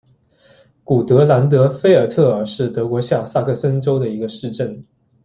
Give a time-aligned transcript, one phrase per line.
[0.83, 4.83] 古德兰德菲尔特尔是德国下萨克森州的一个市镇。